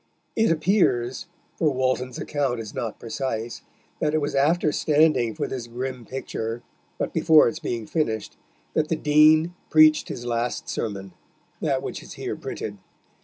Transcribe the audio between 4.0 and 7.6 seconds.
it was after standing for this grim picture, but before its